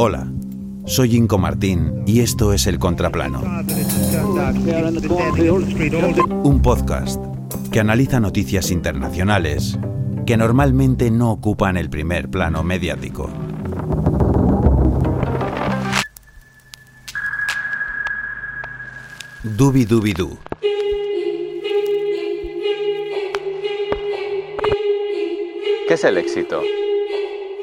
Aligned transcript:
Hola, 0.00 0.28
soy 0.86 1.16
Inco 1.16 1.38
Martín 1.38 2.04
y 2.06 2.20
esto 2.20 2.52
es 2.52 2.68
El 2.68 2.78
Contraplano. 2.78 3.42
Un 6.44 6.62
podcast 6.62 7.20
que 7.72 7.80
analiza 7.80 8.20
noticias 8.20 8.70
internacionales 8.70 9.76
que 10.24 10.36
normalmente 10.36 11.10
no 11.10 11.32
ocupan 11.32 11.76
el 11.76 11.90
primer 11.90 12.28
plano 12.28 12.62
mediático. 12.62 13.28
Dubi 19.42 19.84
Dubi 19.84 20.12
Du. 20.12 20.38
¿Qué 25.88 25.94
es 25.94 26.04
el 26.04 26.18
éxito? 26.18 26.62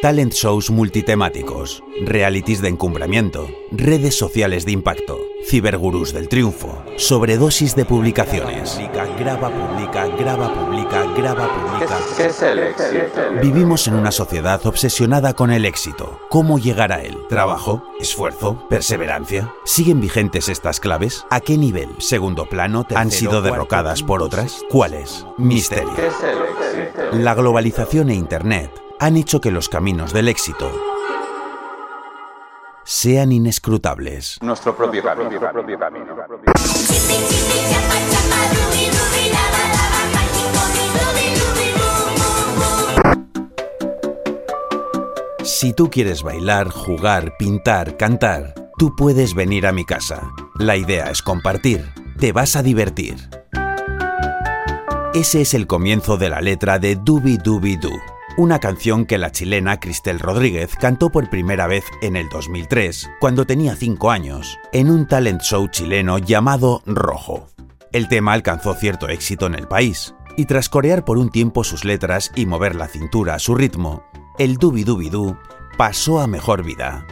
Talent 0.00 0.32
shows 0.32 0.70
multitemáticos, 0.70 1.82
realities 2.02 2.62
de 2.62 2.68
encumbramiento, 2.68 3.48
redes 3.72 4.16
sociales 4.16 4.64
de 4.64 4.70
impacto, 4.70 5.18
cibergurús 5.44 6.12
del 6.12 6.28
triunfo, 6.28 6.84
sobredosis 6.96 7.74
de 7.74 7.84
publicaciones. 7.84 8.74
Publica, 8.74 9.06
graba, 9.18 9.50
publica, 9.50 10.06
graba, 10.06 10.54
publica, 10.54 11.04
graba, 11.16 11.48
publica. 11.52 11.98
¿Qué 12.16 12.26
es 12.26 12.42
el 12.42 12.60
éxito? 12.60 13.20
Vivimos 13.42 13.88
en 13.88 13.94
una 13.94 14.12
sociedad 14.12 14.64
obsesionada 14.66 15.34
con 15.34 15.50
el 15.50 15.64
éxito. 15.64 16.20
¿Cómo 16.30 16.60
llegar 16.60 16.92
a 16.92 17.02
él? 17.02 17.18
¿Trabajo? 17.28 17.82
¿Esfuerzo? 17.98 18.68
¿Perseverancia? 18.68 19.52
¿Siguen 19.64 20.00
vigentes 20.00 20.48
estas 20.48 20.78
claves? 20.78 21.26
¿A 21.28 21.40
qué 21.40 21.58
nivel? 21.58 21.88
¿Segundo 21.98 22.48
plano? 22.48 22.86
¿Han 22.94 23.10
sido 23.10 23.42
derrocadas 23.42 24.04
por 24.04 24.22
otras? 24.22 24.62
¿Cuáles? 24.70 25.26
Misterio. 25.38 25.92
¿Qué 25.96 26.06
es 26.06 26.14
el 26.22 26.84
éxito? 26.84 27.18
La 27.18 27.34
globalización 27.34 28.10
e 28.10 28.14
Internet 28.14 28.70
han 29.00 29.16
hecho 29.16 29.40
que 29.40 29.50
los 29.50 29.68
caminos 29.68 30.12
del 30.12 30.28
éxito 30.28 30.70
sean 32.84 33.32
inescrutables. 33.32 34.38
Nuestro 34.40 34.74
propio 34.76 35.02
camino. 35.02 35.28
Si 45.44 45.72
tú 45.72 45.90
quieres 45.90 46.22
bailar, 46.22 46.70
jugar, 46.70 47.36
pintar, 47.36 47.96
cantar, 47.96 48.54
tú 48.78 48.94
puedes 48.96 49.34
venir 49.34 49.66
a 49.66 49.72
mi 49.72 49.84
casa. 49.84 50.30
La 50.58 50.76
idea 50.76 51.10
es 51.10 51.20
compartir. 51.20 51.84
Te 52.18 52.32
vas 52.32 52.56
a 52.56 52.62
divertir. 52.62 53.16
Ese 55.14 55.40
es 55.40 55.54
el 55.54 55.66
comienzo 55.66 56.16
de 56.16 56.28
la 56.28 56.40
letra 56.40 56.78
de 56.78 56.94
Dubi 56.94 57.38
Dubi 57.38 57.76
Du, 57.76 57.90
una 58.38 58.60
canción 58.60 59.04
que 59.04 59.18
la 59.18 59.32
chilena 59.32 59.80
Cristel 59.80 60.20
Rodríguez 60.20 60.76
cantó 60.76 61.10
por 61.10 61.28
primera 61.28 61.66
vez 61.66 61.84
en 62.02 62.14
el 62.14 62.28
2003, 62.28 63.10
cuando 63.18 63.44
tenía 63.44 63.74
5 63.74 64.12
años, 64.12 64.56
en 64.72 64.90
un 64.90 65.08
talent 65.08 65.42
show 65.42 65.66
chileno 65.68 66.18
llamado 66.18 66.80
Rojo. 66.86 67.48
El 67.90 68.06
tema 68.06 68.34
alcanzó 68.34 68.74
cierto 68.74 69.08
éxito 69.08 69.46
en 69.46 69.56
el 69.56 69.66
país, 69.66 70.14
y 70.36 70.44
tras 70.44 70.68
corear 70.68 71.04
por 71.04 71.18
un 71.18 71.30
tiempo 71.30 71.64
sus 71.64 71.84
letras 71.84 72.30
y 72.36 72.46
mover 72.46 72.76
la 72.76 72.86
cintura 72.86 73.34
a 73.34 73.38
su 73.40 73.56
ritmo, 73.56 74.04
el 74.38 74.56
Dubi 74.56 74.84
Dubi 74.84 75.10
Du 75.10 75.36
pasó 75.76 76.20
a 76.20 76.28
mejor 76.28 76.64
vida. 76.64 77.04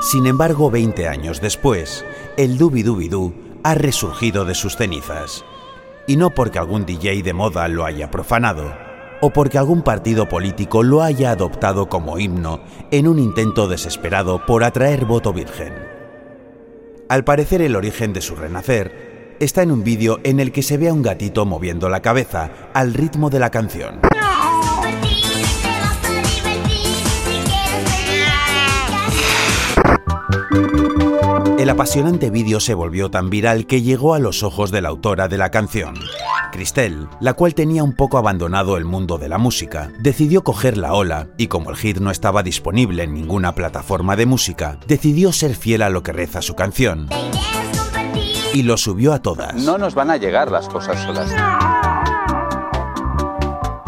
Sin 0.00 0.26
embargo, 0.26 0.70
20 0.70 1.08
años 1.08 1.40
después, 1.40 2.04
el 2.36 2.58
Dubi 2.58 2.82
Dubi 2.82 3.08
Du 3.08 3.32
ha 3.62 3.74
resurgido 3.74 4.44
de 4.44 4.54
sus 4.54 4.76
cenizas. 4.76 5.44
Y 6.06 6.16
no 6.16 6.30
porque 6.30 6.58
algún 6.58 6.84
DJ 6.84 7.22
de 7.22 7.32
moda 7.32 7.66
lo 7.66 7.84
haya 7.84 8.10
profanado, 8.10 8.74
o 9.22 9.30
porque 9.30 9.56
algún 9.56 9.82
partido 9.82 10.28
político 10.28 10.82
lo 10.82 11.02
haya 11.02 11.30
adoptado 11.30 11.88
como 11.88 12.18
himno 12.18 12.60
en 12.90 13.08
un 13.08 13.18
intento 13.18 13.68
desesperado 13.68 14.44
por 14.44 14.64
atraer 14.64 15.06
voto 15.06 15.32
virgen. 15.32 15.72
Al 17.08 17.24
parecer 17.24 17.62
el 17.62 17.74
origen 17.74 18.12
de 18.12 18.20
su 18.20 18.36
renacer 18.36 19.36
está 19.40 19.62
en 19.62 19.72
un 19.72 19.82
vídeo 19.82 20.20
en 20.24 20.40
el 20.40 20.52
que 20.52 20.62
se 20.62 20.76
ve 20.76 20.88
a 20.88 20.92
un 20.92 21.02
gatito 21.02 21.46
moviendo 21.46 21.88
la 21.88 22.02
cabeza 22.02 22.50
al 22.74 22.92
ritmo 22.92 23.30
de 23.30 23.38
la 23.38 23.50
canción. 23.50 24.00
Divertir, 24.02 25.25
El 31.58 31.70
apasionante 31.70 32.30
vídeo 32.30 32.60
se 32.60 32.74
volvió 32.74 33.10
tan 33.10 33.30
viral 33.30 33.66
que 33.66 33.82
llegó 33.82 34.14
a 34.14 34.18
los 34.18 34.42
ojos 34.42 34.70
de 34.70 34.82
la 34.82 34.88
autora 34.90 35.28
de 35.28 35.38
la 35.38 35.50
canción. 35.50 35.94
Cristel, 36.52 37.08
la 37.20 37.34
cual 37.34 37.54
tenía 37.54 37.82
un 37.82 37.94
poco 37.94 38.18
abandonado 38.18 38.76
el 38.76 38.84
mundo 38.84 39.18
de 39.18 39.28
la 39.28 39.38
música, 39.38 39.90
decidió 39.98 40.44
coger 40.44 40.78
la 40.78 40.92
ola 40.92 41.28
y 41.36 41.48
como 41.48 41.70
el 41.70 41.76
hit 41.76 41.98
no 41.98 42.10
estaba 42.10 42.42
disponible 42.42 43.02
en 43.02 43.14
ninguna 43.14 43.54
plataforma 43.54 44.16
de 44.16 44.26
música, 44.26 44.78
decidió 44.86 45.32
ser 45.32 45.54
fiel 45.54 45.82
a 45.82 45.90
lo 45.90 46.02
que 46.02 46.12
reza 46.12 46.40
su 46.42 46.54
canción 46.54 47.08
y 48.56 48.62
lo 48.62 48.78
subió 48.78 49.12
a 49.12 49.20
todas. 49.20 49.54
No 49.54 49.76
nos 49.76 49.94
van 49.94 50.10
a 50.10 50.16
llegar 50.16 50.50
las 50.50 50.66
cosas 50.68 51.02
solas. 51.02 51.30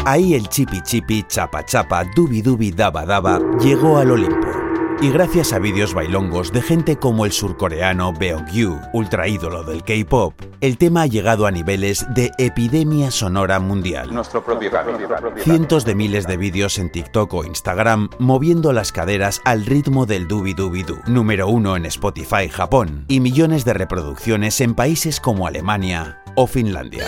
Ahí 0.05 0.35
el 0.35 0.47
chipi 0.47 0.81
chipi, 0.81 1.23
chapa 1.27 1.65
chapa, 1.65 2.03
dubi 2.15 2.43
dubi 2.43 2.71
daba 2.71 3.03
daba 3.03 3.39
llegó 3.59 3.97
al 3.97 4.11
Olimpo. 4.11 4.68
Y 5.01 5.11
gracias 5.11 5.53
a 5.53 5.59
vídeos 5.59 5.93
bailongos 5.93 6.51
de 6.51 6.61
gente 6.61 6.97
como 6.97 7.25
el 7.25 7.31
surcoreano 7.31 8.11
Beogyu, 8.11 8.77
ultra 8.91 9.29
ídolo 9.29 9.63
del 9.63 9.81
K-pop, 9.81 10.33
el 10.59 10.77
tema 10.77 11.03
ha 11.03 11.05
llegado 11.07 11.47
a 11.47 11.51
niveles 11.51 12.05
de 12.13 12.31
epidemia 12.37 13.09
sonora 13.09 13.61
mundial. 13.61 14.13
Nuestro 14.13 14.43
propio 14.43 14.69
camino. 14.69 14.99
Cientos 15.37 15.85
de 15.85 15.95
miles 15.95 16.27
de 16.27 16.35
vídeos 16.35 16.77
en 16.79 16.91
TikTok 16.91 17.33
o 17.33 17.45
Instagram 17.45 18.09
moviendo 18.19 18.73
las 18.73 18.91
caderas 18.91 19.39
al 19.45 19.65
ritmo 19.65 20.05
del 20.05 20.27
dubi 20.27 20.53
dubi 20.53 20.83
du, 20.83 20.99
número 21.07 21.47
uno 21.47 21.77
en 21.77 21.85
Spotify 21.85 22.49
Japón, 22.49 23.05
y 23.07 23.21
millones 23.21 23.63
de 23.63 23.75
reproducciones 23.75 24.59
en 24.59 24.75
países 24.75 25.21
como 25.21 25.47
Alemania 25.47 26.21
o 26.35 26.45
Finlandia. 26.45 27.05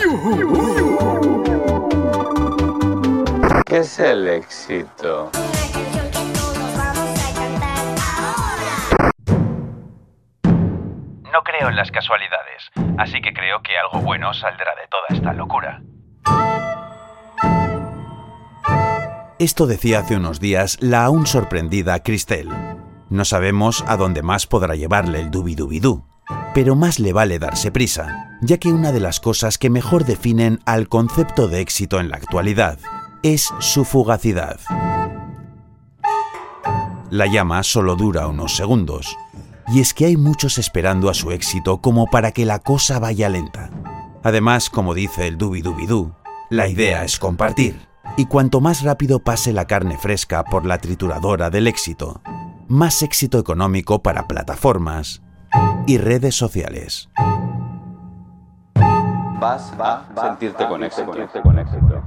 ¿Qué 3.65 3.79
es 3.79 3.99
el 3.99 4.29
éxito? 4.29 5.29
No 11.31 11.43
creo 11.43 11.69
en 11.69 11.75
las 11.75 11.91
casualidades, 11.91 12.71
así 12.97 13.21
que 13.21 13.33
creo 13.33 13.61
que 13.61 13.77
algo 13.77 14.05
bueno 14.05 14.33
saldrá 14.33 14.71
de 14.75 14.87
toda 14.89 15.05
esta 15.09 15.33
locura. 15.33 15.81
Esto 19.39 19.65
decía 19.65 19.99
hace 19.99 20.17
unos 20.17 20.39
días 20.39 20.77
la 20.81 21.05
aún 21.05 21.25
sorprendida 21.25 22.03
Cristel. 22.03 22.49
No 23.09 23.25
sabemos 23.25 23.83
a 23.87 23.97
dónde 23.97 24.21
más 24.21 24.45
podrá 24.45 24.75
llevarle 24.75 25.19
el 25.19 25.31
dubidubidú, 25.31 26.05
pero 26.53 26.75
más 26.75 26.99
le 26.99 27.13
vale 27.13 27.39
darse 27.39 27.71
prisa, 27.71 28.37
ya 28.41 28.57
que 28.57 28.69
una 28.69 28.91
de 28.91 28.99
las 28.99 29.19
cosas 29.19 29.57
que 29.57 29.69
mejor 29.69 30.05
definen 30.05 30.59
al 30.65 30.89
concepto 30.89 31.47
de 31.47 31.61
éxito 31.61 31.99
en 31.99 32.09
la 32.09 32.17
actualidad 32.17 32.77
es 33.23 33.53
su 33.59 33.85
fugacidad. 33.85 34.59
La 37.09 37.25
llama 37.25 37.63
solo 37.63 37.95
dura 37.95 38.27
unos 38.27 38.55
segundos, 38.55 39.17
y 39.67 39.79
es 39.79 39.93
que 39.93 40.05
hay 40.05 40.17
muchos 40.17 40.57
esperando 40.57 41.09
a 41.09 41.13
su 41.13 41.31
éxito 41.31 41.81
como 41.81 42.07
para 42.07 42.31
que 42.31 42.45
la 42.45 42.59
cosa 42.59 42.99
vaya 42.99 43.29
lenta. 43.29 43.69
Además, 44.23 44.69
como 44.69 44.93
dice 44.93 45.27
el 45.27 45.37
dubidubidú, 45.37 46.13
la 46.49 46.67
idea 46.67 47.03
es 47.03 47.17
compartir. 47.17 47.87
Y 48.17 48.25
cuanto 48.25 48.61
más 48.61 48.83
rápido 48.83 49.19
pase 49.19 49.53
la 49.53 49.65
carne 49.65 49.97
fresca 49.97 50.43
por 50.43 50.65
la 50.65 50.79
trituradora 50.79 51.49
del 51.49 51.67
éxito, 51.67 52.21
más 52.67 53.01
éxito 53.01 53.39
económico 53.39 54.03
para 54.03 54.27
plataformas 54.27 55.21
y 55.87 55.97
redes 55.97 56.35
sociales. 56.35 57.09
Vas 59.39 59.73
a 59.79 60.05
sentirte 60.21 60.67
con 60.67 60.83
éxito. 60.83 62.00